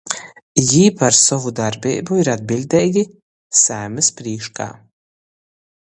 [0.69, 3.05] Jī par sovu darbeibu ir atbiļdeigi
[3.61, 4.73] Saeimys prīškā.